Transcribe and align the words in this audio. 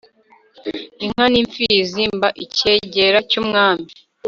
inka 1.03 1.25
nimfizi 1.31 2.03
mba 2.15 2.29
icyegera 2.45 3.17
cyumwami 3.29 3.87